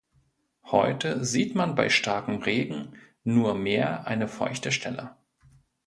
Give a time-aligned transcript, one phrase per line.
[0.65, 5.15] Heute sieht man bei starkem Regen nur mehr eine feuchte Stelle.